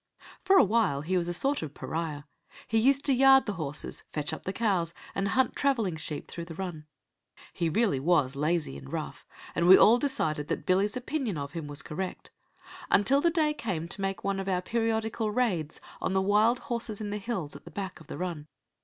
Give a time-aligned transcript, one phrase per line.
[0.43, 2.23] For a while he was a sort of pariah.
[2.67, 6.45] He used to yard the horses, fetch up the cows, and hunt travelling sheep through
[6.45, 6.87] the run.
[7.53, 11.67] He really was lazy and rough, and we all decided that Billy's opinion of him
[11.67, 12.31] was correct,
[12.89, 16.99] until the day came to make one of our periodical raids on the wild horses
[16.99, 18.47] in the hills at the back of the run.